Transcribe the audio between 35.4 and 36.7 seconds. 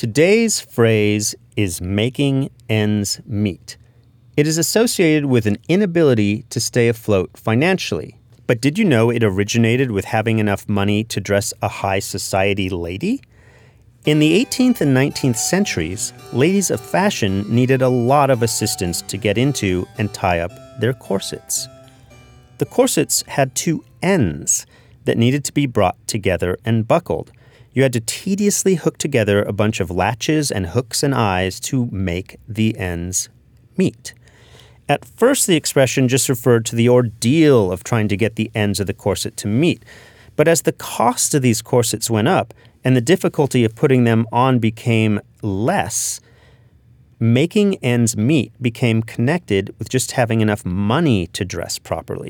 the expression just referred